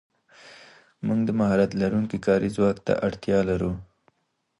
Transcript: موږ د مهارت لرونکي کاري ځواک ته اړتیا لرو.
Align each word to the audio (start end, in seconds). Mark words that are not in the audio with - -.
موږ 1.05 1.19
د 1.25 1.29
مهارت 1.39 1.71
لرونکي 1.81 2.17
کاري 2.25 2.49
ځواک 2.55 2.77
ته 2.87 2.93
اړتیا 3.07 3.39
لرو. 3.49 3.71